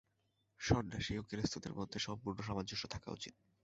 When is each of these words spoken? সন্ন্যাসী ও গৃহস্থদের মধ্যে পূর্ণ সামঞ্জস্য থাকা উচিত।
সন্ন্যাসী 0.61 1.13
ও 1.17 1.27
গৃহস্থদের 1.29 1.73
মধ্যে 1.75 1.97
পূর্ণ 2.21 2.39
সামঞ্জস্য 2.41 2.83
থাকা 2.87 3.09
উচিত। 3.11 3.33